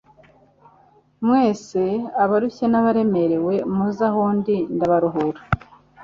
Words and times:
"Mwese 1.25 1.81
abarushye 2.23 2.65
n'abaremerewe 2.69 3.53
muze 3.75 4.03
aho 4.09 4.21
ndi 4.37 4.57
ndabaruhura." 4.75 5.41